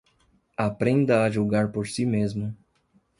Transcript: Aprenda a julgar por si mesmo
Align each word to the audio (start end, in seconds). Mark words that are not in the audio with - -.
Aprenda 0.57 1.19
a 1.25 1.29
julgar 1.31 1.71
por 1.71 1.85
si 1.87 2.07
mesmo 2.07 2.57